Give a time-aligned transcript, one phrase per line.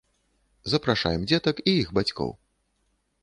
[0.71, 2.31] Запрашаем дзетак і іх бацькоў!